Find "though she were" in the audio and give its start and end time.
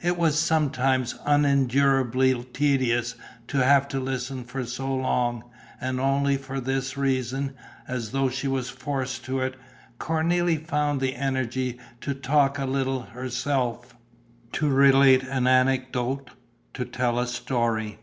8.12-8.62